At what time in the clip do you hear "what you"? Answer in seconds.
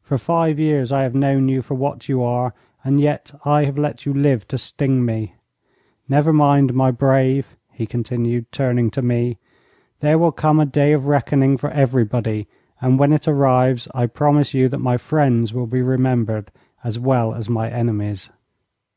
1.74-2.22